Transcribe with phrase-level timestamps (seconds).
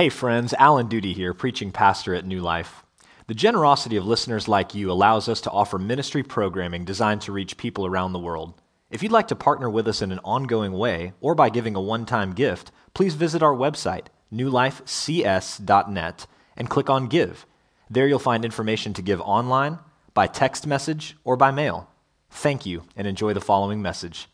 [0.00, 2.84] Hey, friends, Alan Duty here, preaching pastor at New Life.
[3.26, 7.58] The generosity of listeners like you allows us to offer ministry programming designed to reach
[7.58, 8.54] people around the world.
[8.90, 11.82] If you'd like to partner with us in an ongoing way or by giving a
[11.82, 16.26] one time gift, please visit our website, newlifecs.net,
[16.56, 17.44] and click on Give.
[17.90, 19.80] There you'll find information to give online,
[20.14, 21.90] by text message, or by mail.
[22.30, 24.28] Thank you and enjoy the following message.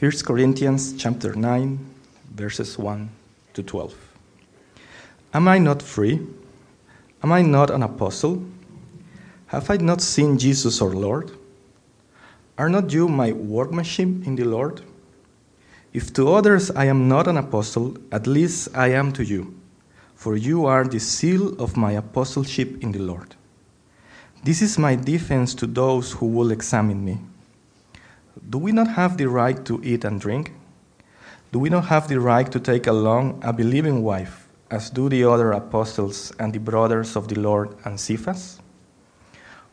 [0.00, 1.90] 1 Corinthians chapter 9
[2.32, 3.10] verses 1
[3.54, 3.94] to 12.
[5.32, 6.20] Am I not free?
[7.22, 8.44] Am I not an apostle?
[9.46, 11.30] Have I not seen Jesus our Lord?
[12.58, 14.82] Are not you my workmanship in the Lord?
[15.92, 19.54] If to others I am not an apostle, at least I am to you,
[20.14, 23.34] for you are the seal of my apostleship in the Lord.
[24.42, 27.18] This is my defense to those who will examine me.
[28.50, 30.52] Do we not have the right to eat and drink?
[31.54, 35.22] Do we not have the right to take along a believing wife, as do the
[35.22, 38.58] other apostles and the brothers of the Lord and Cephas?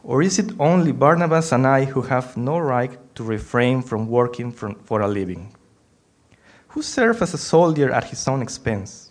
[0.03, 4.51] Or is it only Barnabas and I who have no right to refrain from working
[4.51, 5.55] for a living?
[6.67, 9.09] Who serves as a soldier at his own expense?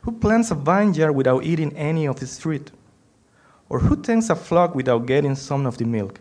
[0.00, 2.70] Who plants a vineyard without eating any of its fruit?
[3.68, 6.18] Or who tends a flock without getting some of the milk?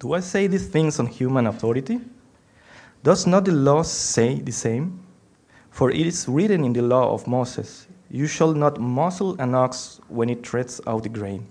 [0.00, 2.00] Do I say these things on human authority?
[3.08, 5.00] Does not the law say the same?
[5.70, 9.98] For it is written in the law of Moses, You shall not muzzle an ox
[10.08, 11.46] when it treads out the grain.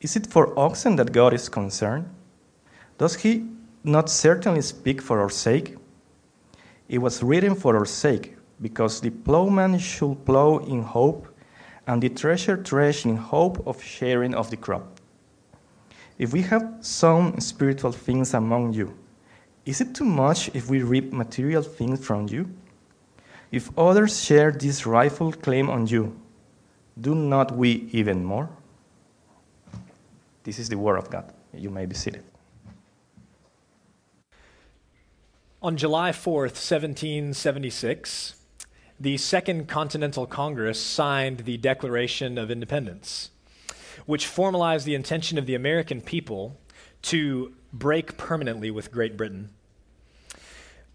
[0.00, 2.08] Is it for oxen that God is concerned?
[2.96, 3.44] Does he
[3.84, 5.76] not certainly speak for our sake?
[6.88, 11.28] It was written for our sake, because the plowman should plow in hope,
[11.86, 14.98] and the thresher thresh in hope of sharing of the crop.
[16.16, 18.96] If we have sown spiritual things among you,
[19.68, 22.48] is it too much if we reap material things from you?
[23.52, 26.18] If others share this rightful claim on you,
[26.98, 28.48] do not we even more?
[30.42, 31.34] This is the word of God.
[31.52, 32.24] You may be seated.
[35.60, 38.36] On July 4th, 1776,
[38.98, 43.32] the Second Continental Congress signed the Declaration of Independence,
[44.06, 46.56] which formalized the intention of the American people
[47.02, 49.50] to break permanently with Great Britain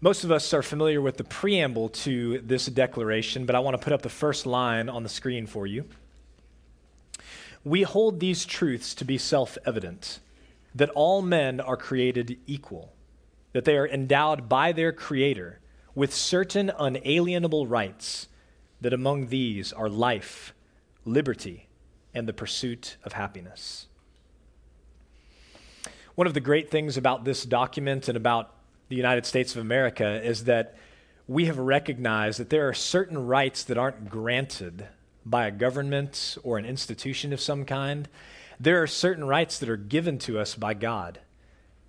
[0.04, 3.82] most of us are familiar with the preamble to this declaration, but I want to
[3.82, 5.86] put up the first line on the screen for you.
[7.64, 10.20] We hold these truths to be self evident
[10.74, 12.92] that all men are created equal,
[13.54, 15.58] that they are endowed by their Creator
[15.94, 18.28] with certain unalienable rights,
[18.82, 20.52] that among these are life,
[21.06, 21.66] liberty,
[22.12, 23.86] and the pursuit of happiness.
[26.14, 28.53] One of the great things about this document and about
[28.88, 30.76] the United States of America is that
[31.26, 34.88] we have recognized that there are certain rights that aren't granted
[35.24, 38.08] by a government or an institution of some kind.
[38.60, 41.20] There are certain rights that are given to us by God.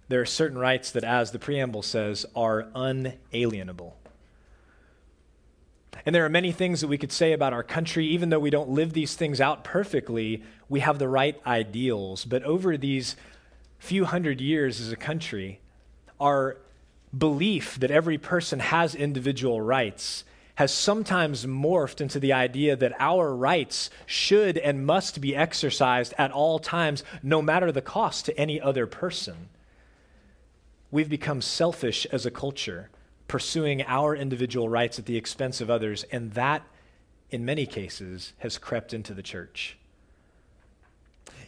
[0.08, 3.98] There are certain rights that, as the preamble says, are unalienable.
[6.06, 8.52] And there are many things that we could say about our country, even though we
[8.52, 12.26] don't live these things out perfectly, we have the right ideals.
[12.26, 13.16] But over these
[13.80, 15.60] few hundred years as a country,
[16.20, 16.58] our
[17.18, 20.24] belief that every person has individual rights
[20.56, 26.32] has sometimes morphed into the idea that our rights should and must be exercised at
[26.32, 29.50] all times, no matter the cost to any other person.
[30.92, 32.90] We've become selfish as a culture,
[33.28, 36.64] pursuing our individual rights at the expense of others, and that,
[37.30, 39.78] in many cases, has crept into the church.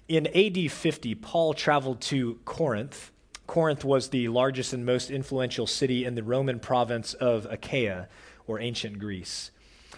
[0.09, 3.11] In AD 50, Paul traveled to Corinth
[3.47, 8.09] Corinth was the largest and most influential city in the Roman province of Achaia,
[8.45, 9.51] or ancient Greece.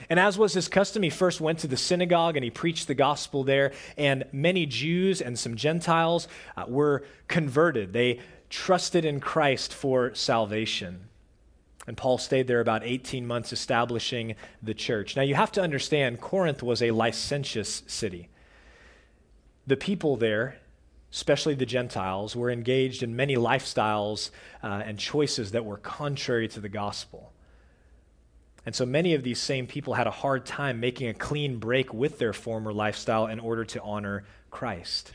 [0.09, 2.95] And as was his custom, he first went to the synagogue and he preached the
[2.95, 3.73] gospel there.
[3.97, 7.91] And many Jews and some Gentiles uh, were converted.
[7.91, 11.09] They trusted in Christ for salvation.
[11.85, 15.15] And Paul stayed there about 18 months establishing the church.
[15.15, 18.29] Now, you have to understand, Corinth was a licentious city.
[19.65, 20.58] The people there
[21.11, 24.29] especially the Gentiles, were engaged in many lifestyles
[24.63, 27.31] uh, and choices that were contrary to the gospel.
[28.65, 31.93] And so many of these same people had a hard time making a clean break
[31.93, 35.11] with their former lifestyle in order to honor Christ.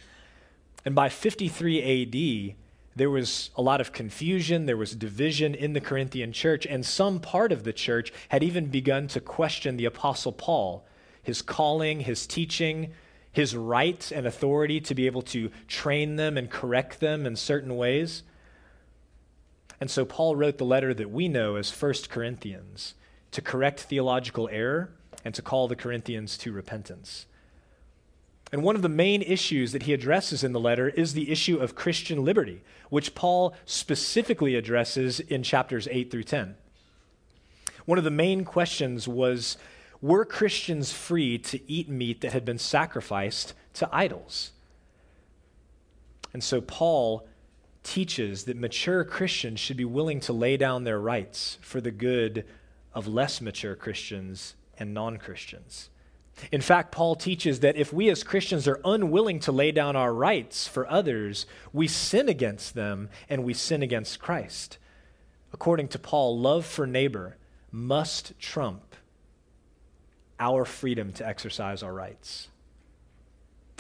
[0.84, 2.56] And by 53 AD,
[2.96, 7.20] there was a lot of confusion, there was division in the Corinthian church, and some
[7.20, 10.86] part of the church had even begun to question the Apostle Paul,
[11.22, 12.92] his calling, his teaching,
[13.34, 17.76] his right and authority to be able to train them and correct them in certain
[17.76, 18.22] ways.
[19.78, 22.94] And so Paul wrote the letter that we know as 1 Corinthians
[23.32, 24.90] to correct theological error,
[25.24, 27.26] and to call the Corinthians to repentance.
[28.52, 31.56] And one of the main issues that he addresses in the letter is the issue
[31.56, 36.54] of Christian liberty, which Paul specifically addresses in chapters 8 through 10.
[37.86, 39.56] One of the main questions was
[40.04, 44.52] Were Christians free to eat meat that had been sacrificed to idols?
[46.34, 47.26] And so Paul
[47.82, 52.44] teaches that mature Christians should be willing to lay down their rights for the good
[52.92, 55.88] of less mature Christians and non Christians.
[56.52, 60.12] In fact, Paul teaches that if we as Christians are unwilling to lay down our
[60.12, 64.76] rights for others, we sin against them and we sin against Christ.
[65.50, 67.38] According to Paul, love for neighbor
[67.72, 68.93] must trump
[70.38, 72.48] our freedom to exercise our rights.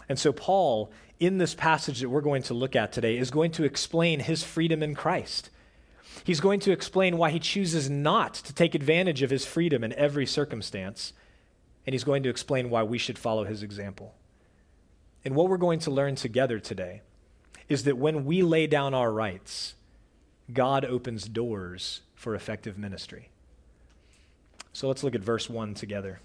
[0.08, 3.52] And so, Paul, in this passage that we're going to look at today, is going
[3.52, 5.50] to explain his freedom in Christ.
[6.22, 9.92] He's going to explain why he chooses not to take advantage of his freedom in
[9.94, 11.12] every circumstance
[11.86, 14.14] and he's going to explain why we should follow his example.
[15.24, 17.02] And what we're going to learn together today
[17.68, 19.74] is that when we lay down our rights,
[20.52, 23.30] God opens doors for effective ministry.
[24.72, 26.20] So let's look at verse 1 together.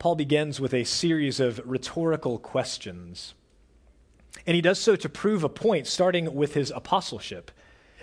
[0.00, 3.34] Paul begins with a series of rhetorical questions.
[4.46, 7.50] And he does so to prove a point, starting with his apostleship.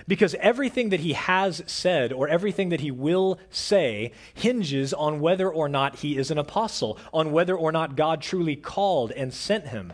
[0.07, 5.49] Because everything that he has said or everything that he will say hinges on whether
[5.49, 9.69] or not he is an apostle, on whether or not God truly called and sent
[9.69, 9.91] him.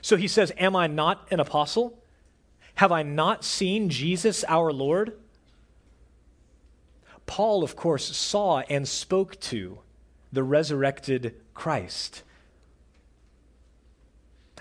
[0.00, 1.98] So he says, Am I not an apostle?
[2.76, 5.18] Have I not seen Jesus our Lord?
[7.26, 9.80] Paul, of course, saw and spoke to
[10.34, 12.22] the resurrected Christ.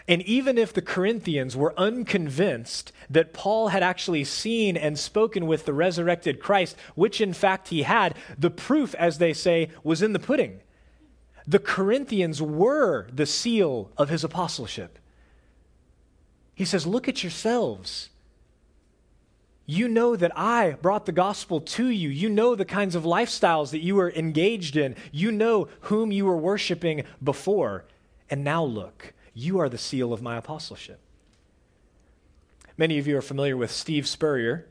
[0.08, 5.66] And even if the Corinthians were unconvinced that Paul had actually seen and spoken with
[5.66, 10.14] the resurrected Christ, which in fact he had, the proof, as they say, was in
[10.14, 10.60] the pudding.
[11.48, 15.00] The Corinthians were the seal of his apostleship.
[16.54, 18.10] He says, Look at yourselves.
[19.66, 22.10] You know that I brought the gospel to you.
[22.10, 24.96] You know the kinds of lifestyles that you were engaged in.
[25.12, 27.86] You know whom you were worshiping before.
[28.30, 31.00] And now look, you are the seal of my apostleship.
[32.78, 34.68] Many of you are familiar with Steve Spurrier.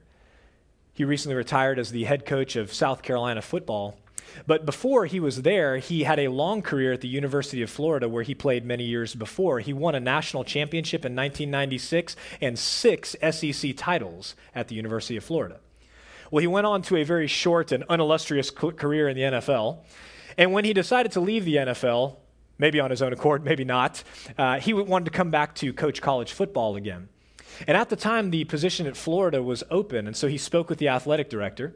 [0.93, 3.97] He recently retired as the head coach of South Carolina football.
[4.47, 8.09] But before he was there, he had a long career at the University of Florida,
[8.09, 9.61] where he played many years before.
[9.61, 15.25] He won a national championship in 1996 and six SEC titles at the University of
[15.25, 15.61] Florida.
[16.31, 19.79] Well, he went on to a very short and unillustrious career in the NFL.
[20.39, 22.17] And when he decided to leave the NFL,
[22.59, 24.03] maybe on his own accord, maybe not.
[24.39, 27.09] Uh, he wanted to come back to coach college football again.
[27.67, 30.79] And at the time, the position at Florida was open, and so he spoke with
[30.79, 31.75] the athletic director.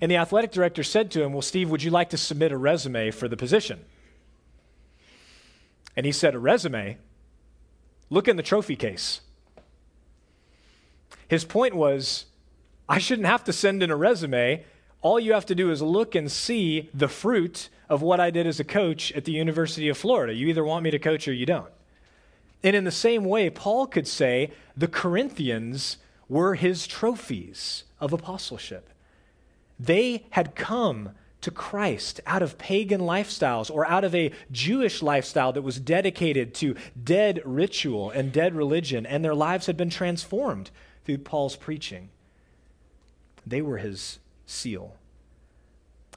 [0.00, 2.56] And the athletic director said to him, Well, Steve, would you like to submit a
[2.56, 3.84] resume for the position?
[5.96, 6.98] And he said, A resume?
[8.10, 9.20] Look in the trophy case.
[11.28, 12.26] His point was,
[12.88, 14.64] I shouldn't have to send in a resume.
[15.00, 18.46] All you have to do is look and see the fruit of what I did
[18.46, 20.32] as a coach at the University of Florida.
[20.34, 21.70] You either want me to coach or you don't.
[22.62, 25.98] And in the same way, Paul could say the Corinthians
[26.28, 28.88] were his trophies of apostleship.
[29.78, 35.52] They had come to Christ out of pagan lifestyles or out of a Jewish lifestyle
[35.52, 40.70] that was dedicated to dead ritual and dead religion, and their lives had been transformed
[41.04, 42.08] through Paul's preaching.
[43.46, 44.96] They were his seal.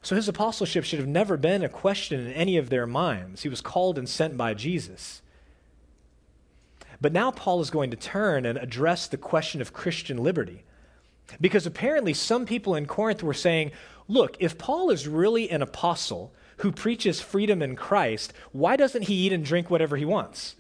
[0.01, 3.43] So his apostleship should have never been a question in any of their minds.
[3.43, 5.21] He was called and sent by Jesus.
[7.01, 10.63] But now Paul is going to turn and address the question of Christian liberty.
[11.39, 13.71] Because apparently some people in Corinth were saying,
[14.07, 19.25] look, if Paul is really an apostle who preaches freedom in Christ, why doesn't he
[19.25, 20.55] eat and drink whatever he wants?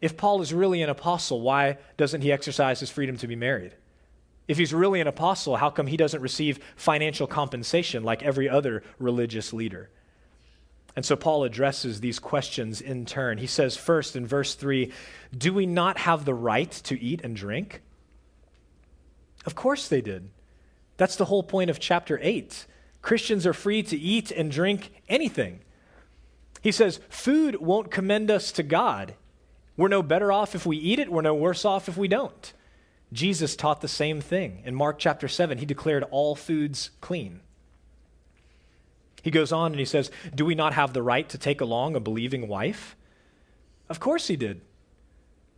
[0.00, 3.74] If Paul is really an apostle, why doesn't he exercise his freedom to be married?
[4.46, 8.82] If he's really an apostle, how come he doesn't receive financial compensation like every other
[8.98, 9.90] religious leader?
[10.96, 13.38] And so Paul addresses these questions in turn.
[13.38, 14.92] He says, first in verse 3,
[15.36, 17.82] Do we not have the right to eat and drink?
[19.44, 20.30] Of course they did.
[20.96, 22.66] That's the whole point of chapter 8.
[23.02, 25.60] Christians are free to eat and drink anything.
[26.62, 29.14] He says, Food won't commend us to God.
[29.76, 32.52] We're no better off if we eat it, we're no worse off if we don't.
[33.12, 34.62] Jesus taught the same thing.
[34.64, 37.40] In Mark chapter 7, he declared all foods clean.
[39.22, 41.96] He goes on and he says, Do we not have the right to take along
[41.96, 42.96] a believing wife?
[43.88, 44.60] Of course he did.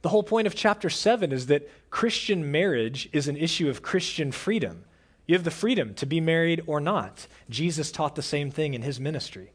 [0.02, 4.30] The whole point of chapter 7 is that Christian marriage is an issue of Christian
[4.30, 4.84] freedom.
[5.26, 7.26] You have the freedom to be married or not.
[7.50, 9.50] Jesus taught the same thing in his ministry.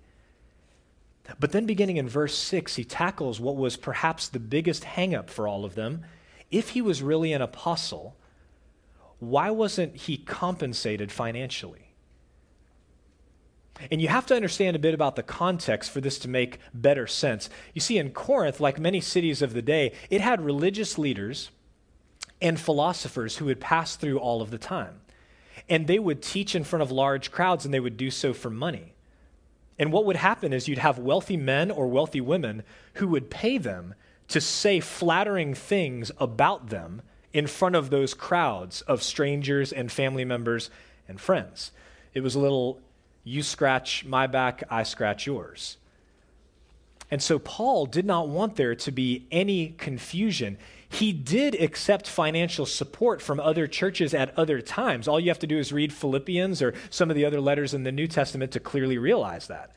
[1.39, 5.47] But then, beginning in verse 6, he tackles what was perhaps the biggest hangup for
[5.47, 6.03] all of them.
[6.49, 8.15] If he was really an apostle,
[9.19, 11.90] why wasn't he compensated financially?
[13.89, 17.07] And you have to understand a bit about the context for this to make better
[17.07, 17.49] sense.
[17.73, 21.49] You see, in Corinth, like many cities of the day, it had religious leaders
[22.41, 25.01] and philosophers who would pass through all of the time.
[25.69, 28.49] And they would teach in front of large crowds, and they would do so for
[28.49, 28.93] money.
[29.79, 32.63] And what would happen is you'd have wealthy men or wealthy women
[32.95, 33.95] who would pay them
[34.27, 37.01] to say flattering things about them
[37.33, 40.69] in front of those crowds of strangers and family members
[41.07, 41.71] and friends.
[42.13, 42.79] It was a little
[43.23, 45.77] you scratch my back, I scratch yours.
[47.11, 50.57] And so Paul did not want there to be any confusion.
[50.87, 55.07] He did accept financial support from other churches at other times.
[55.07, 57.83] All you have to do is read Philippians or some of the other letters in
[57.83, 59.71] the New Testament to clearly realize that.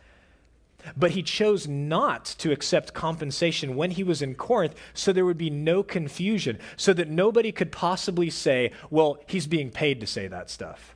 [0.96, 5.38] But he chose not to accept compensation when he was in Corinth so there would
[5.38, 10.28] be no confusion, so that nobody could possibly say, well, he's being paid to say
[10.28, 10.94] that stuff.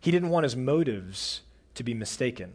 [0.00, 1.42] He didn't want his motives
[1.74, 2.52] to be mistaken.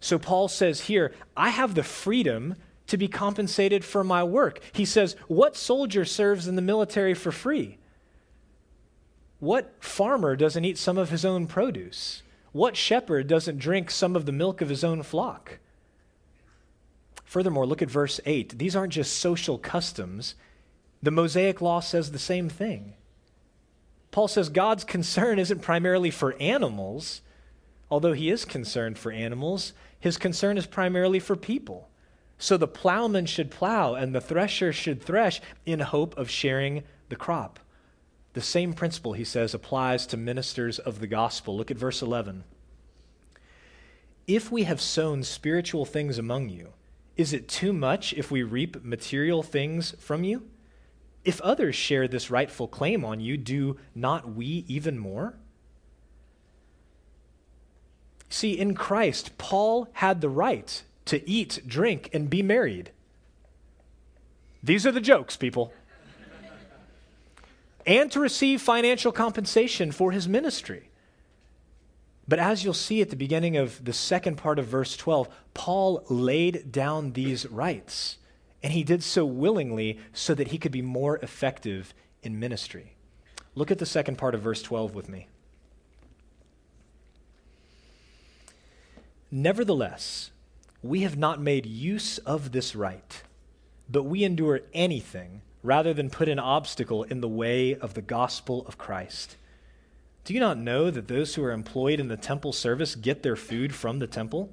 [0.00, 2.56] So Paul says here, I have the freedom
[2.88, 4.60] to be compensated for my work.
[4.72, 7.78] He says, What soldier serves in the military for free?
[9.38, 12.22] What farmer doesn't eat some of his own produce?
[12.52, 15.58] What shepherd doesn't drink some of the milk of his own flock?
[17.24, 18.58] Furthermore, look at verse 8.
[18.58, 20.34] These aren't just social customs,
[21.02, 22.94] the Mosaic law says the same thing.
[24.12, 27.22] Paul says God's concern isn't primarily for animals,
[27.90, 31.88] although he is concerned for animals, his concern is primarily for people.
[32.38, 37.16] So the plowman should plow and the thresher should thresh in hope of sharing the
[37.16, 37.58] crop.
[38.34, 41.56] The same principle, he says, applies to ministers of the gospel.
[41.56, 42.44] Look at verse 11.
[44.26, 46.72] If we have sown spiritual things among you,
[47.16, 50.42] is it too much if we reap material things from you?
[51.24, 55.34] If others share this rightful claim on you, do not we even more?
[58.28, 62.90] See, in Christ, Paul had the right to eat, drink, and be married.
[64.62, 65.72] These are the jokes, people
[67.86, 70.90] and to receive financial compensation for his ministry.
[72.28, 76.04] But as you'll see at the beginning of the second part of verse 12, Paul
[76.08, 78.18] laid down these rights,
[78.62, 82.94] and he did so willingly so that he could be more effective in ministry.
[83.54, 85.28] Look at the second part of verse 12 with me.
[89.30, 90.30] Nevertheless,
[90.82, 93.22] we have not made use of this right,
[93.88, 98.66] but we endure anything rather than put an obstacle in the way of the gospel
[98.66, 99.36] of Christ.
[100.24, 103.36] Do you not know that those who are employed in the temple service get their
[103.36, 104.50] food from the temple?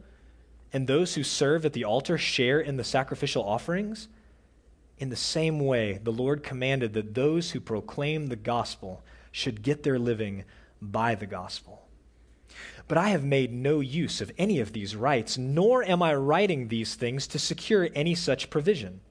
[0.71, 4.07] And those who serve at the altar share in the sacrificial offerings?
[4.97, 9.83] In the same way, the Lord commanded that those who proclaim the gospel should get
[9.83, 10.43] their living
[10.81, 11.87] by the gospel.
[12.87, 16.67] But I have made no use of any of these rights, nor am I writing
[16.67, 19.01] these things to secure any such provision.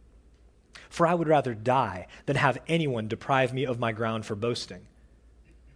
[0.91, 4.87] For I would rather die than have anyone deprive me of my ground for boasting.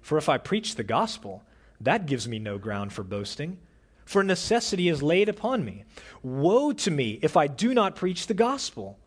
[0.01, 1.45] For if I preach the gospel,
[1.81, 3.59] that gives me no ground for boasting,
[4.05, 5.85] for necessity is laid upon me.
[6.23, 8.99] Woe to me if I do not preach the gospel!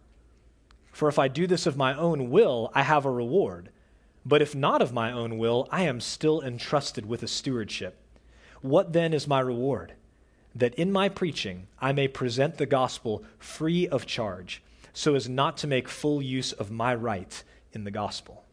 [0.91, 3.69] For if I do this of my own will, I have a reward.
[4.25, 7.97] But if not of my own will, I am still entrusted with a stewardship.
[8.61, 9.93] What then is my reward?
[10.55, 14.63] That in my preaching I may present the gospel free of charge
[14.95, 18.44] so as not to make full use of my right in the gospel.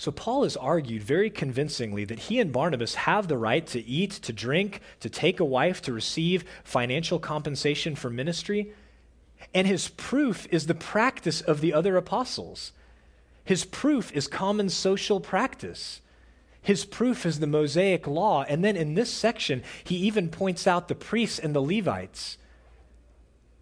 [0.00, 4.12] So, Paul has argued very convincingly that he and Barnabas have the right to eat,
[4.12, 8.72] to drink, to take a wife, to receive financial compensation for ministry.
[9.52, 12.72] And his proof is the practice of the other apostles.
[13.44, 16.00] His proof is common social practice.
[16.62, 18.46] His proof is the Mosaic law.
[18.48, 22.38] And then in this section, he even points out the priests and the Levites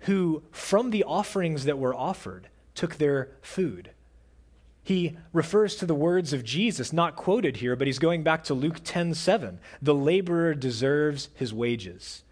[0.02, 3.90] who, from the offerings that were offered, took their food.
[4.88, 8.54] He refers to the words of Jesus, not quoted here, but he's going back to
[8.54, 9.60] Luke 10 7.
[9.82, 12.22] The laborer deserves his wages.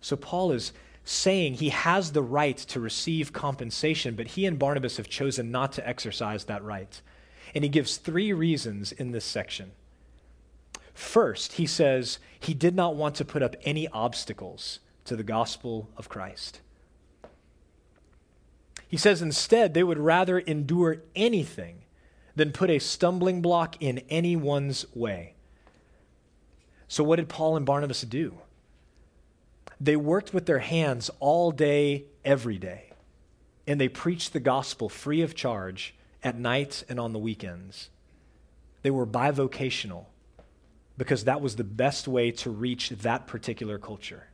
[0.00, 0.70] So Paul is
[1.02, 5.72] saying he has the right to receive compensation, but he and Barnabas have chosen not
[5.72, 7.02] to exercise that right.
[7.52, 9.72] And he gives three reasons in this section.
[10.94, 15.90] First, he says he did not want to put up any obstacles to the gospel
[15.96, 16.60] of Christ.
[18.88, 21.84] He says instead they would rather endure anything
[22.34, 25.34] than put a stumbling block in anyone's way.
[26.88, 28.38] So, what did Paul and Barnabas do?
[29.80, 32.92] They worked with their hands all day, every day,
[33.66, 37.90] and they preached the gospel free of charge at night and on the weekends.
[38.82, 40.06] They were bivocational
[40.96, 44.28] because that was the best way to reach that particular culture.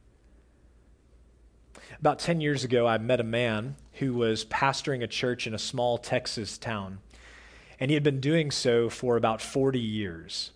[2.01, 5.59] About 10 years ago, I met a man who was pastoring a church in a
[5.59, 6.99] small Texas town,
[7.79, 10.51] and he had been doing so for about 40 years.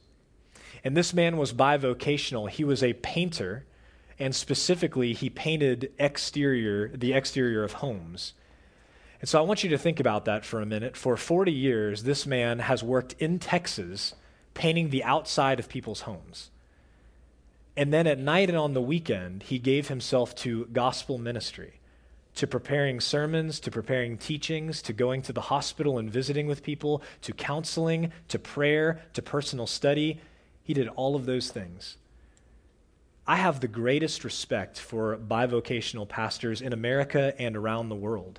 [0.83, 2.49] And this man was bivocational.
[2.49, 3.65] He was a painter,
[4.19, 8.35] and specifically, he painted exterior, the exterior of homes.
[9.21, 10.97] And so I want you to think about that for a minute.
[10.97, 14.15] For 40 years, this man has worked in Texas
[14.55, 16.51] painting the outside of people's homes.
[17.77, 21.81] And then at night and on the weekend, he gave himself to gospel ministry,
[22.37, 27.03] to preparing sermons, to preparing teachings, to going to the hospital and visiting with people,
[27.23, 30.21] to counseling, to prayer, to personal study.
[30.63, 31.99] He did all of those things.
[33.27, 38.39] I have the greatest respect for bivocational pastors in America and around the world.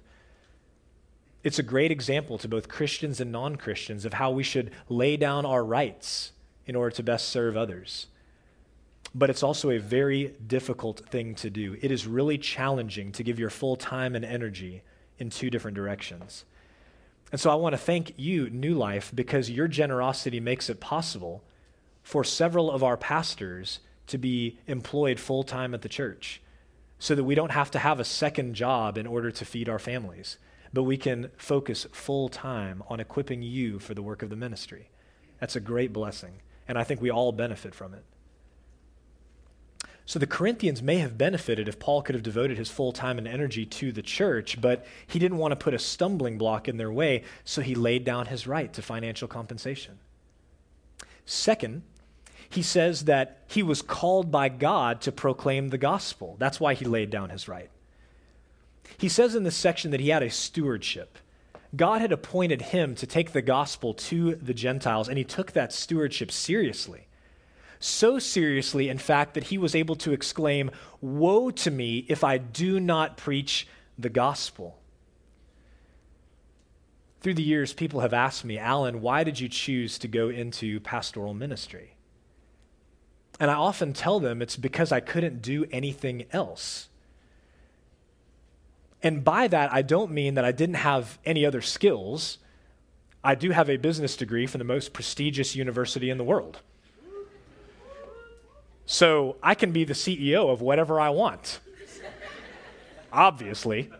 [1.44, 5.15] It's a great example to both Christians and non Christians of how we should lay
[5.15, 6.32] down our rights
[6.65, 8.08] in order to best serve others.
[9.17, 11.75] But it's also a very difficult thing to do.
[11.81, 14.83] It is really challenging to give your full time and energy
[15.17, 16.45] in two different directions.
[17.31, 21.43] And so I want to thank you, New Life, because your generosity makes it possible
[22.03, 26.41] for several of our pastors to be employed full time at the church
[27.00, 29.79] so that we don't have to have a second job in order to feed our
[29.79, 30.38] families
[30.74, 34.89] but we can focus full time on equipping you for the work of the ministry.
[35.39, 36.33] That's a great blessing,
[36.67, 38.03] and I think we all benefit from it.
[40.07, 43.27] So the Corinthians may have benefited if Paul could have devoted his full time and
[43.27, 46.91] energy to the church, but he didn't want to put a stumbling block in their
[46.91, 49.99] way, so he laid down his right to financial compensation.
[51.25, 51.83] Second,
[52.49, 56.37] he says that he was called by God to proclaim the gospel.
[56.39, 57.70] That's why he laid down his right.
[58.98, 61.17] He says in this section that he had a stewardship.
[61.75, 65.74] God had appointed him to take the gospel to the Gentiles, and he took that
[65.74, 67.06] stewardship seriously.
[67.79, 72.37] So seriously, in fact, that he was able to exclaim, Woe to me if I
[72.37, 74.79] do not preach the gospel.
[77.22, 80.79] Through the years, people have asked me, Alan, why did you choose to go into
[80.79, 81.96] pastoral ministry?
[83.40, 86.90] And I often tell them it's because I couldn't do anything else.
[89.03, 92.40] And by that, I don't mean that I didn't have any other skills.
[93.24, 96.61] I do have a business degree from the most prestigious university in the world.
[98.87, 101.59] So I can be the CEO of whatever I want.
[103.11, 103.91] Obviously.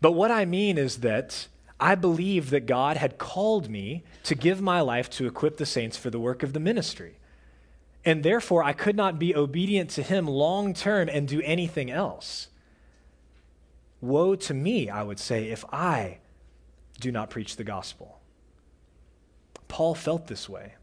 [0.00, 1.48] But what I mean is that
[1.80, 5.96] I believe that God had called me to give my life to equip the saints
[5.96, 7.18] for the work of the ministry.
[8.04, 12.48] And therefore, I could not be obedient to Him long term and do anything else.
[14.00, 16.18] Woe to me, I would say, if I
[17.00, 18.20] do not preach the gospel.
[19.66, 20.74] Paul felt this way.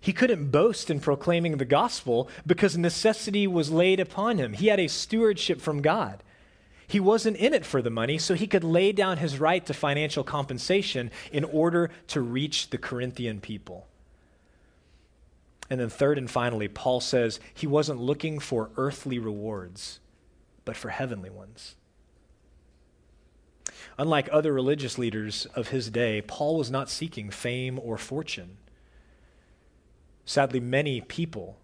[0.00, 4.52] He couldn't boast in proclaiming the gospel because necessity was laid upon him.
[4.52, 6.22] He had a stewardship from God.
[6.86, 9.74] He wasn't in it for the money, so he could lay down his right to
[9.74, 13.86] financial compensation in order to reach the Corinthian people.
[15.68, 20.00] And then, third and finally, Paul says he wasn't looking for earthly rewards,
[20.64, 21.74] but for heavenly ones.
[23.98, 28.56] Unlike other religious leaders of his day, Paul was not seeking fame or fortune.
[30.28, 31.56] Sadly, many people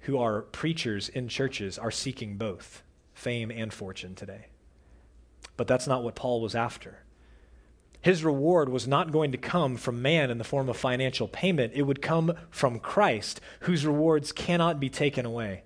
[0.00, 4.46] who are preachers in churches are seeking both fame and fortune today.
[5.58, 7.00] But that's not what Paul was after.
[8.00, 11.74] His reward was not going to come from man in the form of financial payment,
[11.74, 15.64] it would come from Christ, whose rewards cannot be taken away.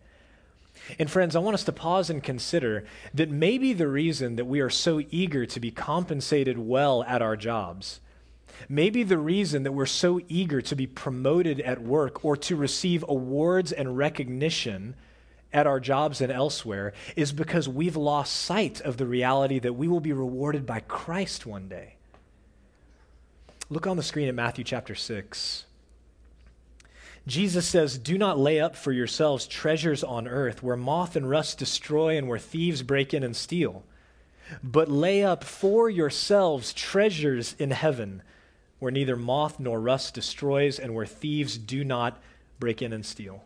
[0.98, 4.58] And friends, I want us to pause and consider that maybe the reason that we
[4.58, 8.00] are so eager to be compensated well at our jobs,
[8.68, 13.04] maybe the reason that we're so eager to be promoted at work or to receive
[13.08, 14.94] awards and recognition
[15.52, 19.88] at our jobs and elsewhere is because we've lost sight of the reality that we
[19.88, 21.96] will be rewarded by Christ one day.
[23.68, 25.64] Look on the screen at Matthew chapter 6.
[27.26, 31.58] Jesus says, Do not lay up for yourselves treasures on earth where moth and rust
[31.58, 33.84] destroy and where thieves break in and steal,
[34.62, 38.22] but lay up for yourselves treasures in heaven
[38.82, 42.20] where neither moth nor rust destroys and where thieves do not
[42.58, 43.44] break in and steal.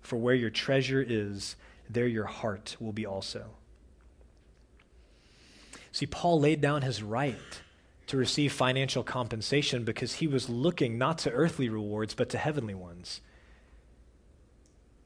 [0.00, 1.54] For where your treasure is,
[1.88, 3.50] there your heart will be also.
[5.92, 7.36] See, Paul laid down his right
[8.08, 12.74] to receive financial compensation because he was looking not to earthly rewards, but to heavenly
[12.74, 13.20] ones.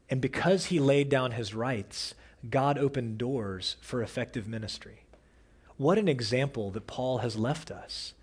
[0.09, 2.15] And because he laid down his rights,
[2.49, 5.03] God opened doors for effective ministry.
[5.77, 8.15] What an example that Paul has left us.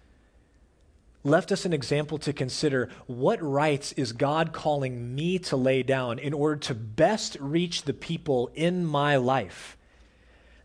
[1.25, 6.19] Left us an example to consider what rights is God calling me to lay down
[6.19, 9.77] in order to best reach the people in my life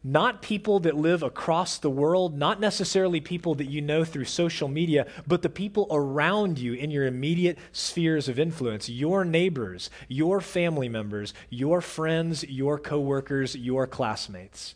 [0.08, 4.70] not people that live across the world, not necessarily people that you know through social
[4.70, 10.39] media, but the people around you in your immediate spheres of influence, your neighbors, your
[10.39, 14.76] family members, your friends, your coworkers, your classmates.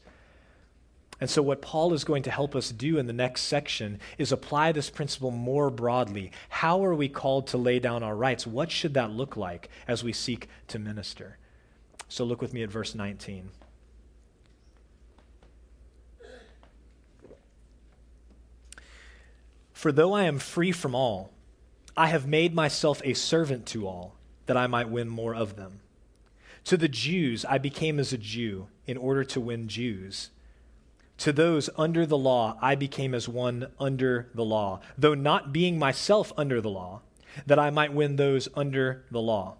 [1.22, 4.32] And so, what Paul is going to help us do in the next section is
[4.32, 6.32] apply this principle more broadly.
[6.50, 8.48] How are we called to lay down our rights?
[8.48, 11.38] What should that look like as we seek to minister?
[12.10, 13.50] So, look with me at verse 19.
[19.74, 21.32] For though I am free from all,
[21.96, 24.16] I have made myself a servant to all,
[24.48, 25.82] that I might win more of them.
[26.66, 30.32] To the Jews I became as a Jew in order to win Jews.
[31.22, 35.78] To those under the law I became as one under the law, though not being
[35.78, 37.04] myself under the law,
[37.46, 39.58] that I might win those under the law.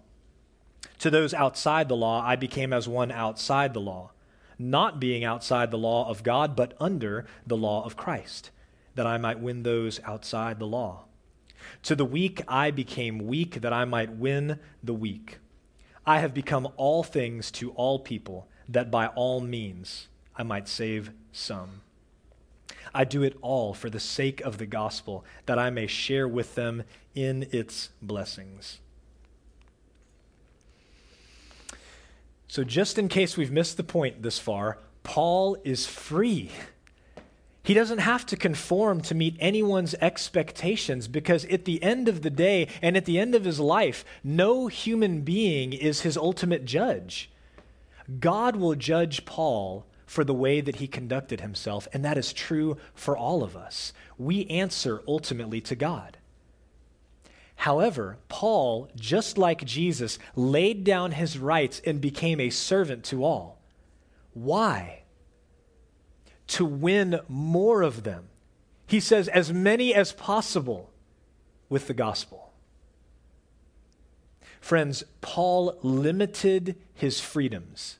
[0.98, 4.10] To those outside the law I became as one outside the law,
[4.58, 8.50] not being outside the law of God, but under the law of Christ
[8.96, 11.04] that I might win those outside the law.
[11.84, 15.38] To the weak I became weak that I might win the weak.
[16.04, 21.12] I have become all things to all people, that by all means I might save
[21.32, 21.82] some.
[22.94, 26.54] I do it all for the sake of the gospel, that I may share with
[26.54, 28.80] them in its blessings.
[32.48, 36.50] So, just in case we've missed the point this far, Paul is free.
[37.62, 42.30] He doesn't have to conform to meet anyone's expectations because at the end of the
[42.30, 47.30] day and at the end of his life, no human being is his ultimate judge.
[48.18, 52.76] God will judge Paul for the way that he conducted himself, and that is true
[52.94, 53.92] for all of us.
[54.18, 56.18] We answer ultimately to God.
[57.56, 63.62] However, Paul, just like Jesus, laid down his rights and became a servant to all.
[64.34, 65.02] Why?
[66.48, 68.28] to win more of them.
[68.86, 70.90] He says, as many as possible
[71.70, 72.52] with the gospel.
[74.60, 77.96] Friends, Paul limited his freedoms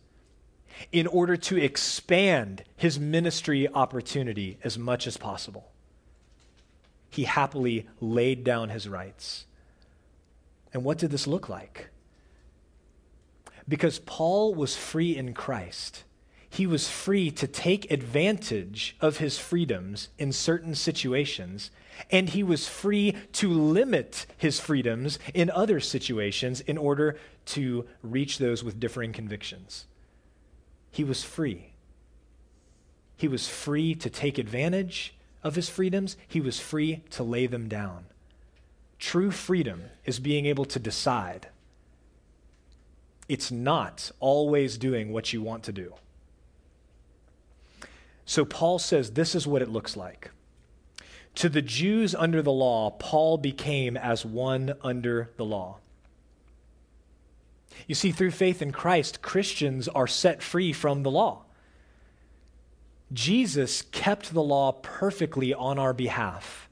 [0.91, 5.71] in order to expand his ministry opportunity as much as possible.
[7.11, 9.45] He happily laid down his rights.
[10.73, 11.89] And what did this look like?
[13.69, 16.05] Because Paul was free in Christ
[16.53, 21.71] he was free to take advantage of his freedoms in certain situations,
[22.11, 28.37] and he was free to limit his freedoms in other situations in order to reach
[28.37, 29.87] those with differing convictions.
[30.93, 31.73] He was free.
[33.17, 37.69] He was free to take advantage of his freedoms, he was free to lay them
[37.69, 38.05] down.
[39.01, 41.49] True freedom is being able to decide.
[43.29, 45.95] It's not always doing what you want to do.
[48.25, 50.31] So Paul says this is what it looks like.
[51.37, 55.79] To the Jews under the law, Paul became as one under the law.
[57.87, 61.45] You see, through faith in Christ, Christians are set free from the law.
[63.13, 66.69] Jesus kept the law perfectly on our behalf.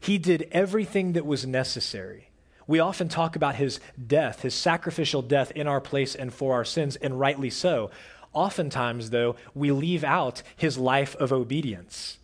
[0.00, 2.30] He did everything that was necessary.
[2.66, 6.64] We often talk about his death, his sacrificial death in our place and for our
[6.64, 7.90] sins, and rightly so.
[8.32, 12.18] Oftentimes, though, we leave out his life of obedience.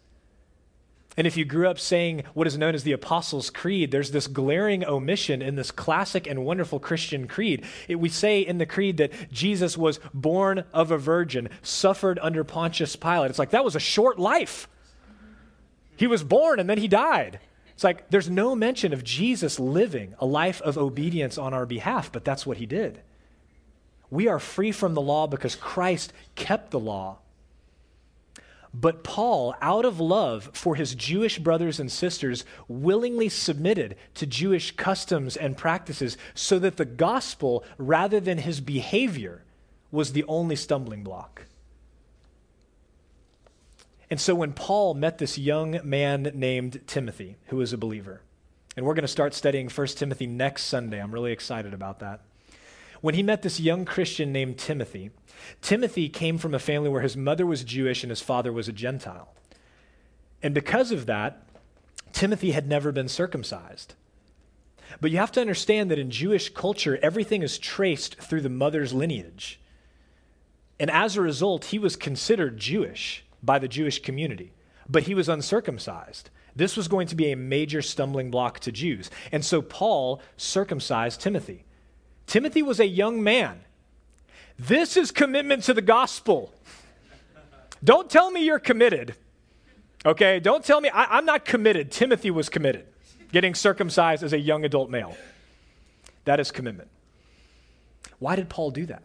[1.16, 4.27] And if you grew up saying what is known as the Apostles' Creed, there's this
[4.27, 7.64] glaring omission in this classic and wonderful Christian creed.
[7.87, 12.42] It, we say in the creed that Jesus was born of a virgin, suffered under
[12.42, 13.31] Pontius Pilate.
[13.31, 14.68] It's like that was a short life.
[15.96, 17.38] He was born and then he died.
[17.74, 22.11] It's like there's no mention of Jesus living a life of obedience on our behalf,
[22.11, 23.00] but that's what he did.
[24.11, 27.18] We are free from the law because Christ kept the law.
[28.74, 34.74] But Paul, out of love for his Jewish brothers and sisters, willingly submitted to Jewish
[34.74, 39.44] customs and practices so that the gospel, rather than his behavior,
[39.92, 41.46] was the only stumbling block.
[44.10, 48.22] And so when Paul met this young man named Timothy, who was a believer,
[48.76, 52.22] and we're going to start studying 1 Timothy next Sunday, I'm really excited about that
[53.04, 55.10] when he met this young Christian named Timothy.
[55.61, 58.72] Timothy came from a family where his mother was Jewish and his father was a
[58.72, 59.33] Gentile.
[60.42, 61.42] And because of that,
[62.12, 63.94] Timothy had never been circumcised.
[65.00, 68.92] But you have to understand that in Jewish culture, everything is traced through the mother's
[68.92, 69.61] lineage.
[70.78, 74.52] And as a result, he was considered Jewish by the Jewish community,
[74.88, 76.30] but he was uncircumcised.
[76.57, 79.11] This was going to be a major stumbling block to Jews.
[79.33, 81.64] And so Paul circumcised Timothy.
[82.26, 83.64] Timothy was a young man.
[84.58, 86.52] This is commitment to the gospel.
[87.82, 89.14] Don't tell me you're committed.
[90.06, 90.40] Okay?
[90.40, 91.90] Don't tell me I, am not committed.
[91.90, 92.86] Timothy was committed,
[93.32, 95.16] getting circumcised as a young adult male.
[96.24, 96.88] That is commitment.
[98.18, 99.02] Why did Paul do that?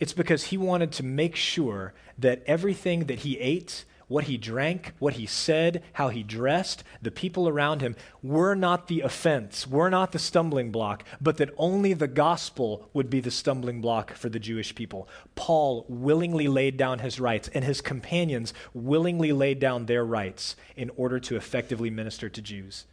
[0.00, 4.92] It's because he wanted to make sure that everything that he ate, what he drank,
[4.98, 9.88] what he said, how he dressed, the people around him were not the offense, were
[9.88, 14.28] not the stumbling block, but that only the gospel would be the stumbling block for
[14.28, 15.08] the Jewish people.
[15.34, 20.90] Paul willingly laid down his rights, and his companions willingly laid down their rights in
[20.96, 22.84] order to effectively minister to Jews.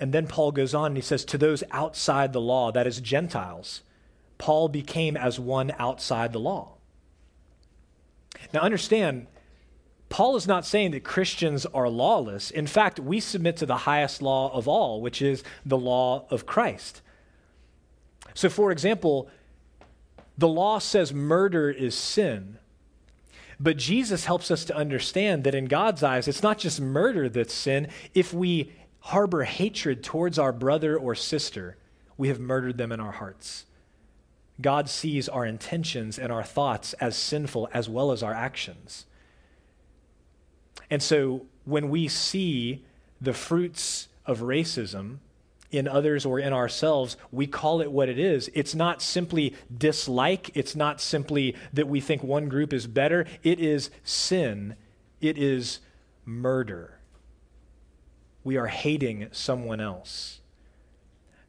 [0.00, 3.00] And then Paul goes on and he says, To those outside the law, that is,
[3.00, 3.82] Gentiles,
[4.38, 6.73] Paul became as one outside the law.
[8.52, 9.26] Now, understand,
[10.08, 12.50] Paul is not saying that Christians are lawless.
[12.50, 16.46] In fact, we submit to the highest law of all, which is the law of
[16.46, 17.02] Christ.
[18.34, 19.28] So, for example,
[20.36, 22.58] the law says murder is sin.
[23.60, 27.54] But Jesus helps us to understand that in God's eyes, it's not just murder that's
[27.54, 27.88] sin.
[28.12, 31.76] If we harbor hatred towards our brother or sister,
[32.16, 33.66] we have murdered them in our hearts.
[34.60, 39.06] God sees our intentions and our thoughts as sinful as well as our actions.
[40.90, 42.84] And so when we see
[43.20, 45.18] the fruits of racism
[45.70, 48.48] in others or in ourselves, we call it what it is.
[48.54, 53.26] It's not simply dislike, it's not simply that we think one group is better.
[53.42, 54.76] It is sin,
[55.20, 55.80] it is
[56.24, 56.98] murder.
[58.44, 60.40] We are hating someone else.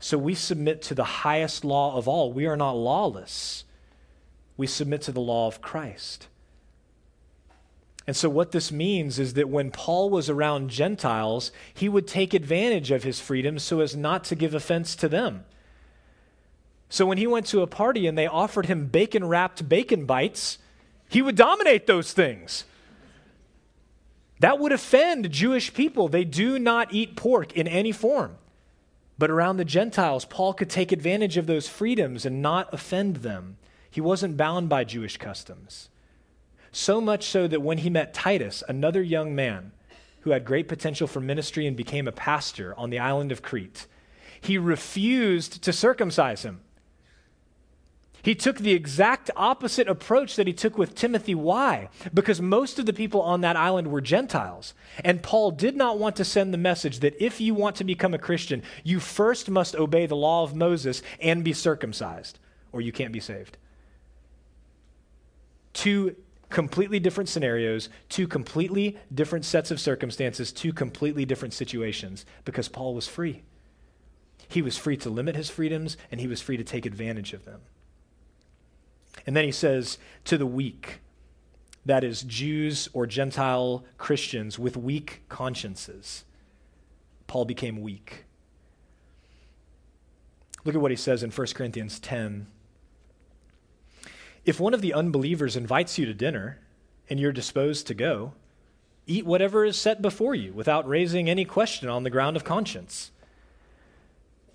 [0.05, 2.31] So we submit to the highest law of all.
[2.31, 3.63] We are not lawless.
[4.55, 6.27] We submit to the law of Christ.
[8.05, 12.35] And so, what this means is that when Paul was around Gentiles, he would take
[12.35, 15.43] advantage of his freedom so as not to give offense to them.
[16.87, 20.59] So, when he went to a party and they offered him bacon wrapped bacon bites,
[21.09, 22.65] he would dominate those things.
[24.39, 26.09] That would offend Jewish people.
[26.09, 28.37] They do not eat pork in any form.
[29.17, 33.57] But around the Gentiles, Paul could take advantage of those freedoms and not offend them.
[33.89, 35.89] He wasn't bound by Jewish customs.
[36.71, 39.71] So much so that when he met Titus, another young man
[40.21, 43.87] who had great potential for ministry and became a pastor on the island of Crete,
[44.41, 46.59] he refused to circumcise him.
[48.25, 51.35] He took the exact opposite approach that he took with Timothy.
[51.35, 51.89] Why?
[52.11, 54.73] Because most of the people on that island were Gentiles.
[55.03, 58.15] And Paul did not want to send the message that if you want to become
[58.15, 62.39] a Christian, you first must obey the law of Moses and be circumcised,
[62.71, 63.59] or you can't be saved.
[65.73, 66.15] Two
[66.49, 72.95] completely different scenarios, two completely different sets of circumstances, two completely different situations, because Paul
[72.95, 73.43] was free.
[74.47, 77.45] He was free to limit his freedoms, and he was free to take advantage of
[77.45, 77.61] them.
[79.25, 80.99] And then he says, to the weak,
[81.85, 86.25] that is, Jews or Gentile Christians with weak consciences.
[87.27, 88.25] Paul became weak.
[90.63, 92.47] Look at what he says in 1 Corinthians 10.
[94.45, 96.59] If one of the unbelievers invites you to dinner
[97.09, 98.33] and you're disposed to go,
[99.07, 103.11] eat whatever is set before you without raising any question on the ground of conscience.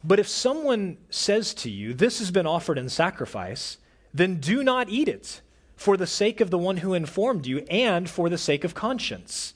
[0.02, 3.78] But if someone says to you, This has been offered in sacrifice,
[4.12, 5.40] then do not eat it
[5.76, 9.54] for the sake of the one who informed you and for the sake of conscience.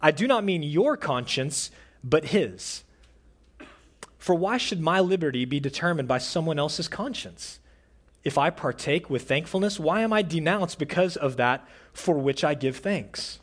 [0.00, 1.70] I do not mean your conscience,
[2.02, 2.84] but his.
[4.18, 7.60] For why should my liberty be determined by someone else's conscience?
[8.24, 12.54] If I partake with thankfulness, why am I denounced because of that for which I
[12.54, 13.38] give thanks?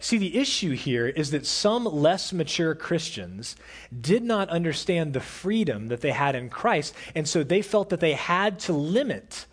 [0.00, 3.56] See, the issue here is that some less mature Christians
[3.98, 8.00] did not understand the freedom that they had in Christ, and so they felt that
[8.00, 9.46] they had to limit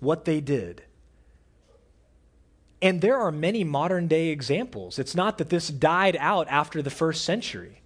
[0.00, 0.82] what they did.
[2.80, 4.98] And there are many modern day examples.
[4.98, 7.82] It's not that this died out after the first century.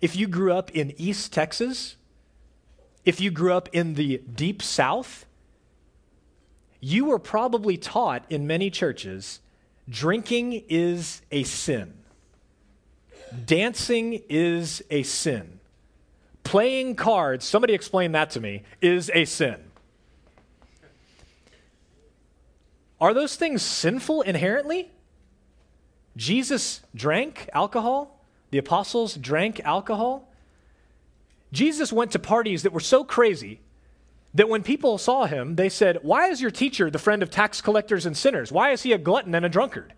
[0.00, 1.96] If you grew up in East Texas,
[3.04, 5.26] if you grew up in the deep South,
[6.80, 9.40] you were probably taught in many churches
[9.88, 11.94] Drinking is a sin.
[13.44, 15.60] Dancing is a sin.
[16.42, 19.56] Playing cards, somebody explain that to me, is a sin.
[23.00, 24.90] Are those things sinful inherently?
[26.16, 28.24] Jesus drank alcohol.
[28.50, 30.32] The apostles drank alcohol.
[31.52, 33.60] Jesus went to parties that were so crazy
[34.34, 37.60] that when people saw him, they said, Why is your teacher the friend of tax
[37.60, 38.50] collectors and sinners?
[38.50, 39.94] Why is he a glutton and a drunkard?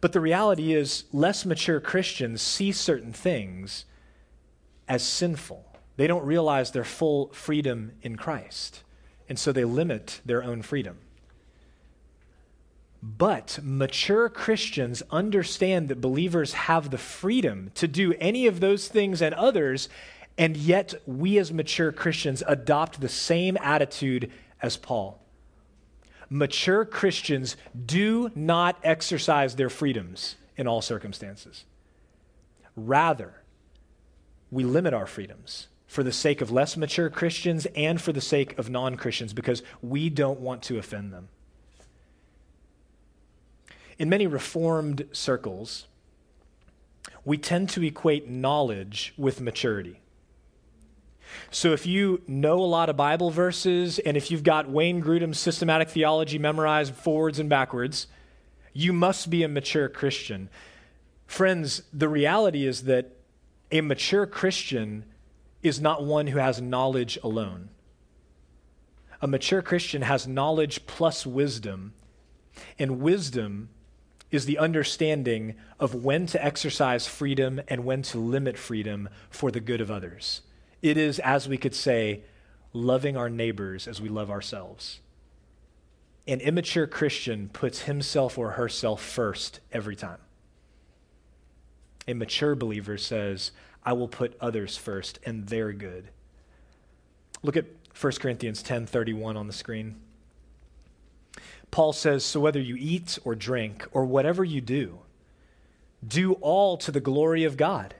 [0.00, 3.84] But the reality is, less mature Christians see certain things
[4.86, 5.64] as sinful.
[5.96, 8.84] They don't realize their full freedom in Christ,
[9.28, 10.98] and so they limit their own freedom.
[13.02, 19.22] But mature Christians understand that believers have the freedom to do any of those things
[19.22, 19.88] and others,
[20.38, 24.30] and yet we as mature Christians adopt the same attitude
[24.62, 25.20] as Paul.
[26.30, 31.64] Mature Christians do not exercise their freedoms in all circumstances.
[32.76, 33.42] Rather,
[34.50, 38.56] we limit our freedoms for the sake of less mature Christians and for the sake
[38.58, 41.28] of non Christians because we don't want to offend them.
[43.98, 45.86] In many Reformed circles,
[47.24, 50.00] we tend to equate knowledge with maturity.
[51.50, 55.38] So if you know a lot of Bible verses and if you've got Wayne Grudem's
[55.38, 58.06] systematic theology memorized forwards and backwards,
[58.72, 60.48] you must be a mature Christian.
[61.26, 63.16] Friends, the reality is that
[63.70, 65.04] a mature Christian
[65.62, 67.70] is not one who has knowledge alone.
[69.20, 71.92] A mature Christian has knowledge plus wisdom,
[72.78, 73.68] and wisdom
[74.30, 79.60] is the understanding of when to exercise freedom and when to limit freedom for the
[79.60, 80.42] good of others.
[80.82, 82.22] It is, as we could say,
[82.72, 85.00] loving our neighbors as we love ourselves.
[86.26, 90.18] An immature Christian puts himself or herself first every time.
[92.06, 93.50] A mature believer says,
[93.84, 96.08] I will put others first and they're good.
[97.42, 97.66] Look at
[97.98, 99.96] 1 Corinthians 10:31 on the screen.
[101.70, 105.00] Paul says, So whether you eat or drink or whatever you do,
[106.06, 107.94] do all to the glory of God.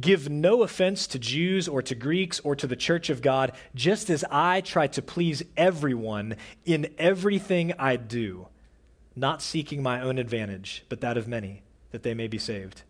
[0.00, 4.10] Give no offense to Jews or to Greeks or to the church of God, just
[4.10, 8.48] as I try to please everyone in everything I do,
[9.14, 12.82] not seeking my own advantage, but that of many, that they may be saved.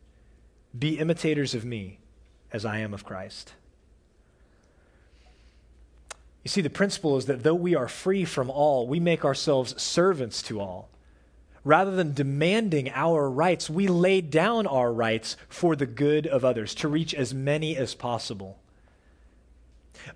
[0.76, 1.98] Be imitators of me
[2.52, 3.52] as I am of Christ.
[6.42, 9.80] You see, the principle is that though we are free from all, we make ourselves
[9.80, 10.88] servants to all.
[11.64, 16.74] Rather than demanding our rights, we lay down our rights for the good of others,
[16.74, 18.58] to reach as many as possible.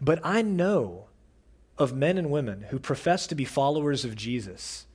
[0.01, 1.07] But I know
[1.79, 4.87] of men and women who profess to be followers of Jesus,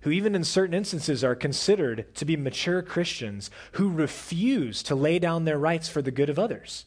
[0.00, 5.20] who, even in certain instances, are considered to be mature Christians, who refuse to lay
[5.20, 6.86] down their rights for the good of others,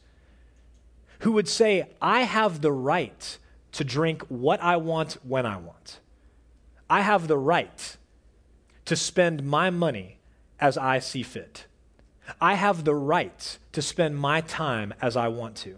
[1.20, 3.38] who would say, I have the right
[3.72, 6.00] to drink what I want when I want.
[6.90, 7.96] I have the right
[8.88, 10.16] to spend my money
[10.58, 11.66] as I see fit.
[12.40, 15.76] I have the right to spend my time as I want to.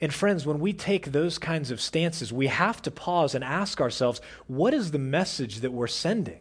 [0.00, 3.78] And friends, when we take those kinds of stances, we have to pause and ask
[3.78, 6.40] ourselves what is the message that we're sending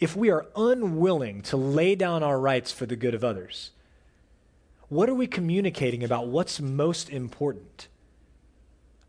[0.00, 3.70] if we are unwilling to lay down our rights for the good of others?
[4.88, 7.86] What are we communicating about what's most important?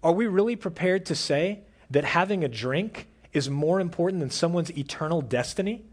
[0.04, 4.72] Are we really prepared to say that having a drink is more important than someone's
[4.78, 5.84] eternal destiny?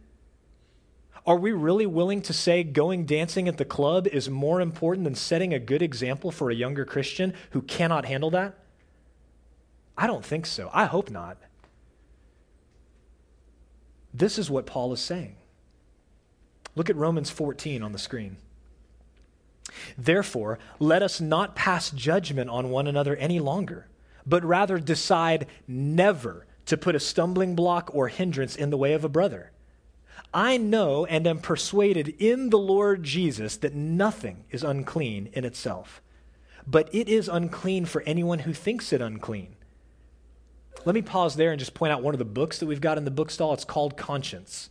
[1.26, 5.14] Are we really willing to say going dancing at the club is more important than
[5.14, 8.56] setting a good example for a younger Christian who cannot handle that?
[9.98, 10.70] I don't think so.
[10.72, 11.36] I hope not.
[14.14, 15.36] This is what Paul is saying.
[16.74, 18.36] Look at Romans 14 on the screen.
[19.98, 23.88] Therefore, let us not pass judgment on one another any longer
[24.26, 29.04] but rather decide never to put a stumbling block or hindrance in the way of
[29.04, 29.52] a brother.
[30.34, 36.02] I know and am persuaded in the Lord Jesus that nothing is unclean in itself,
[36.66, 39.56] but it is unclean for anyone who thinks it unclean.
[40.84, 42.98] Let me pause there and just point out one of the books that we've got
[42.98, 43.54] in the bookstall.
[43.54, 44.70] It's called Conscience.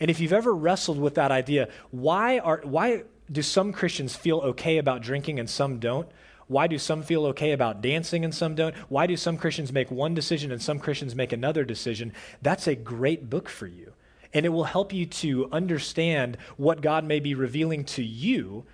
[0.00, 4.38] And if you've ever wrestled with that idea, why, are, why do some Christians feel
[4.38, 6.08] okay about drinking and some don't?
[6.46, 8.74] Why do some feel okay about dancing and some don't?
[8.88, 12.12] Why do some Christians make one decision and some Christians make another decision?
[12.42, 13.92] That's a great book for you.
[14.32, 18.64] And it will help you to understand what God may be revealing to you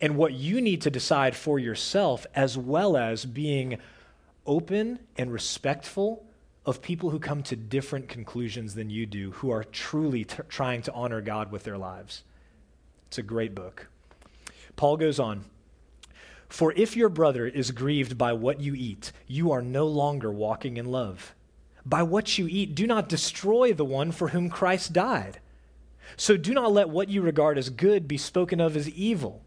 [0.00, 3.78] and what you need to decide for yourself, as well as being
[4.46, 6.24] open and respectful
[6.64, 10.82] of people who come to different conclusions than you do, who are truly t- trying
[10.82, 12.22] to honor God with their lives.
[13.08, 13.88] It's a great book.
[14.76, 15.44] Paul goes on.
[16.48, 20.76] For if your brother is grieved by what you eat, you are no longer walking
[20.76, 21.34] in love.
[21.84, 25.40] By what you eat, do not destroy the one for whom Christ died.
[26.16, 29.42] So do not let what you regard as good be spoken of as evil.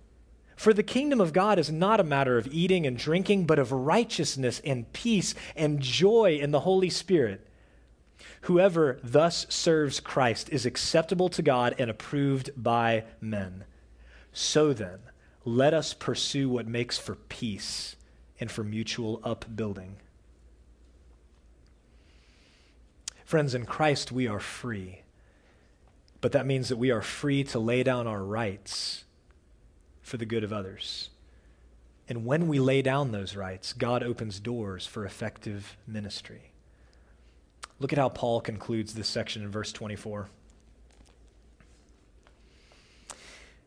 [0.56, 3.72] For the kingdom of God is not a matter of eating and drinking, but of
[3.72, 7.48] righteousness and peace and joy in the Holy Spirit.
[8.42, 13.66] Whoever thus serves Christ is acceptable to God and approved by men.
[14.32, 15.00] So then,
[15.44, 17.96] let us pursue what makes for peace
[18.40, 19.98] and for mutual upbuilding.
[23.26, 25.02] Friends, in Christ we are free,
[26.20, 29.06] but that means that we are free to lay down our rights
[30.02, 31.10] for the good of others.
[32.10, 36.52] And when we lay down those rights, God opens doors for effective ministry.
[37.80, 40.30] Look at how Paul concludes this section in verse 24.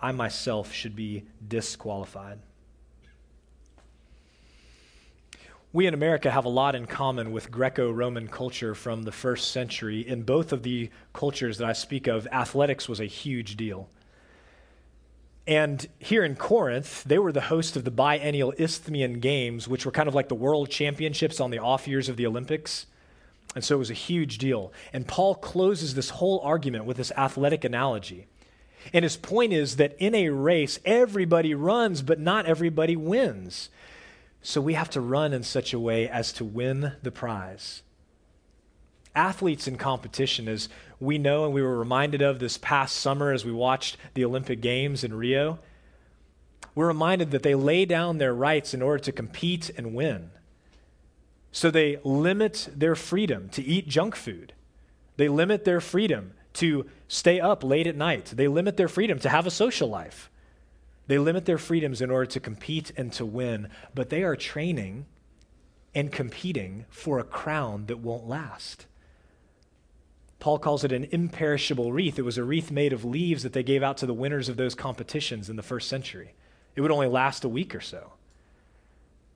[0.00, 2.38] I myself should be disqualified.
[5.72, 9.50] We in America have a lot in common with Greco Roman culture from the first
[9.50, 10.06] century.
[10.06, 13.90] In both of the cultures that I speak of, athletics was a huge deal.
[15.46, 19.92] And here in Corinth, they were the host of the biennial Isthmian Games, which were
[19.92, 22.86] kind of like the world championships on the off years of the Olympics.
[23.54, 24.72] And so it was a huge deal.
[24.92, 28.26] And Paul closes this whole argument with this athletic analogy.
[28.92, 33.70] And his point is that in a race, everybody runs, but not everybody wins.
[34.42, 37.82] So we have to run in such a way as to win the prize.
[39.14, 40.68] Athletes in competition, as
[41.00, 44.60] we know and we were reminded of this past summer as we watched the Olympic
[44.60, 45.58] Games in Rio,
[46.74, 50.30] we're reminded that they lay down their rights in order to compete and win.
[51.50, 54.52] So they limit their freedom to eat junk food.
[55.16, 58.26] They limit their freedom to stay up late at night.
[58.26, 60.30] They limit their freedom to have a social life.
[61.06, 65.06] They limit their freedoms in order to compete and to win, but they are training
[65.94, 68.86] and competing for a crown that won't last.
[70.38, 72.18] Paul calls it an imperishable wreath.
[72.18, 74.56] It was a wreath made of leaves that they gave out to the winners of
[74.56, 76.34] those competitions in the first century.
[76.76, 78.12] It would only last a week or so.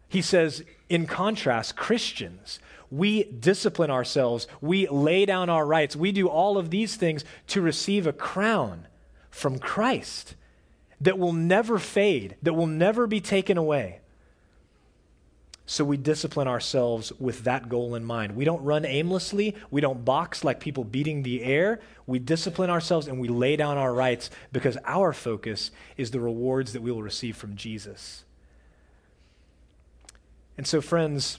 [0.09, 2.61] He says, in contrast, Christians
[2.93, 7.63] we discipline ourselves, we lay down our rights, we do all of these things to
[7.63, 8.87] receive a crown
[9.31, 10.35] from Christ
[11.01, 14.01] that will never fade, that will never be taken away.
[15.65, 18.37] So we discipline ourselves with that goal in mind.
[18.37, 19.57] We don't run aimlessly.
[19.71, 21.81] We don't box like people beating the air.
[22.07, 26.75] We discipline ourselves and we lay down our rights because our focus is the rewards
[26.75, 28.25] that we will receive from Jesus.
[30.59, 31.39] And so, friends,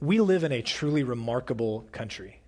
[0.00, 2.40] we live in a truly remarkable country.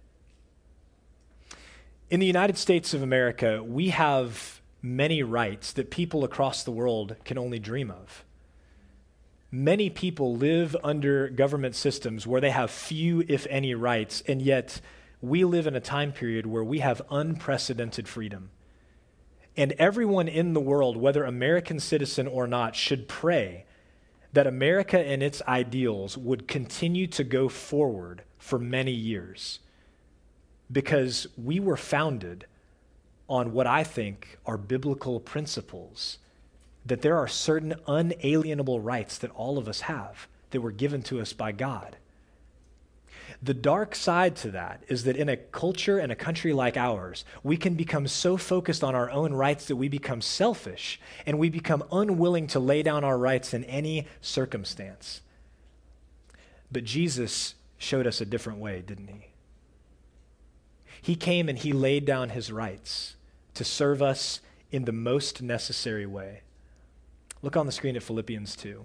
[2.10, 7.16] In the United States of America, we have many rights that people across the world
[7.24, 8.24] can only dream of.
[9.50, 14.80] Many people live under government systems where they have few, if any, rights, and yet
[15.20, 18.50] we live in a time period where we have unprecedented freedom.
[19.56, 23.66] And everyone in the world, whether American citizen or not, should pray
[24.32, 29.60] that America and its ideals would continue to go forward for many years
[30.70, 32.46] because we were founded
[33.28, 36.18] on what I think are biblical principles
[36.84, 41.20] that there are certain unalienable rights that all of us have that were given to
[41.20, 41.96] us by God.
[43.40, 47.24] The dark side to that is that in a culture and a country like ours,
[47.42, 51.48] we can become so focused on our own rights that we become selfish and we
[51.48, 55.20] become unwilling to lay down our rights in any circumstance.
[56.70, 59.26] But Jesus showed us a different way, didn't he?
[61.00, 63.16] He came and he laid down his rights
[63.54, 66.42] to serve us in the most necessary way.
[67.42, 68.84] Look on the screen at Philippians 2.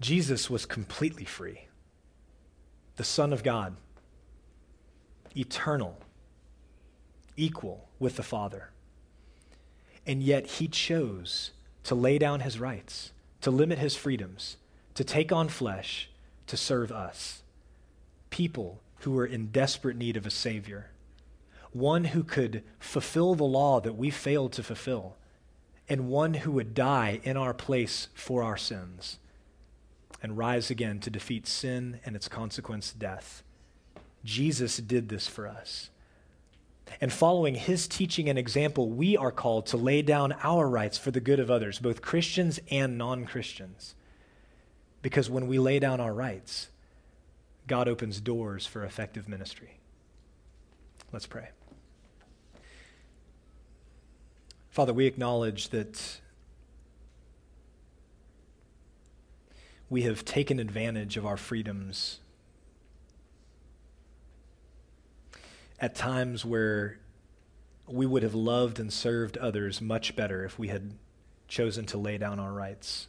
[0.00, 1.68] Jesus was completely free.
[2.96, 3.76] The Son of God,
[5.36, 5.98] eternal,
[7.36, 8.70] equal with the Father.
[10.06, 11.52] And yet he chose
[11.84, 14.56] to lay down his rights, to limit his freedoms,
[14.94, 16.10] to take on flesh,
[16.46, 17.42] to serve us.
[18.30, 20.90] People who were in desperate need of a Savior,
[21.72, 25.16] one who could fulfill the law that we failed to fulfill,
[25.88, 29.18] and one who would die in our place for our sins
[30.24, 33.42] and rise again to defeat sin and its consequence, death.
[34.24, 35.90] Jesus did this for us.
[36.98, 41.10] And following his teaching and example, we are called to lay down our rights for
[41.10, 43.94] the good of others, both Christians and non Christians.
[45.02, 46.68] Because when we lay down our rights,
[47.66, 49.76] God opens doors for effective ministry.
[51.12, 51.50] Let's pray.
[54.70, 56.20] Father, we acknowledge that
[59.94, 62.18] we have taken advantage of our freedoms
[65.78, 66.98] at times where
[67.86, 70.94] we would have loved and served others much better if we had
[71.46, 73.06] chosen to lay down our rights.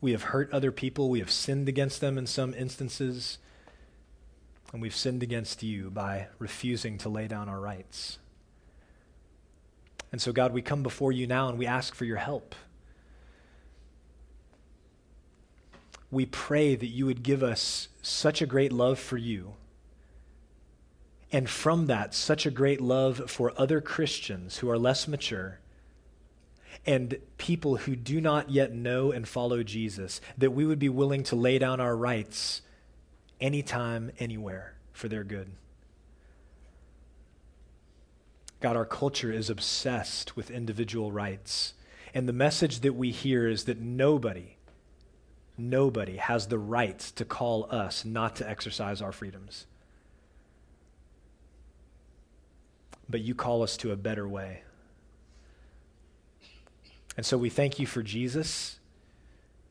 [0.00, 3.36] We have hurt other people, we have sinned against them in some instances,
[4.72, 8.18] and we've sinned against you by refusing to lay down our rights.
[10.10, 12.54] And so, God, we come before you now and we ask for your help.
[16.12, 19.54] We pray that you would give us such a great love for you
[21.32, 25.58] and from that, such a great love for other Christians who are less mature
[26.84, 31.22] and people who do not yet know and follow Jesus, that we would be willing
[31.24, 32.60] to lay down our rights
[33.40, 35.52] anytime, anywhere for their good.
[38.60, 41.74] God, our culture is obsessed with individual rights.
[42.14, 44.56] And the message that we hear is that nobody,
[45.70, 49.66] nobody has the right to call us not to exercise our freedoms.
[53.12, 54.62] but you call us to a better way.
[57.16, 58.78] And so we thank you for Jesus,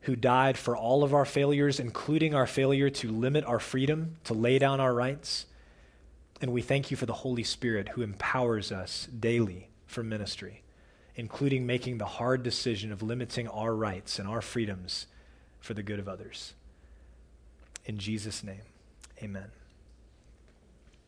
[0.02, 4.32] who died for all of our failures, including our failure to limit our freedom, to
[4.32, 5.46] lay down our rights.
[6.40, 10.62] And we thank you for the Holy Spirit, who empowers us daily for ministry,
[11.16, 15.06] including making the hard decision of limiting our rights and our freedoms
[15.62, 16.52] for the good of others.
[17.86, 18.62] In Jesus' name,
[19.22, 19.50] amen.